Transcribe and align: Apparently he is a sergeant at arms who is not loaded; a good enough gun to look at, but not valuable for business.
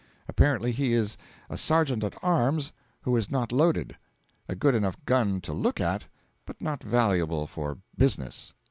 Apparently 0.27 0.71
he 0.71 0.93
is 0.93 1.15
a 1.47 1.55
sergeant 1.55 2.03
at 2.03 2.15
arms 2.23 2.73
who 3.03 3.15
is 3.15 3.29
not 3.29 3.51
loaded; 3.51 3.95
a 4.49 4.55
good 4.55 4.73
enough 4.73 4.95
gun 5.05 5.39
to 5.41 5.53
look 5.53 5.79
at, 5.79 6.05
but 6.47 6.59
not 6.59 6.81
valuable 6.83 7.45
for 7.45 7.77
business. 7.95 8.51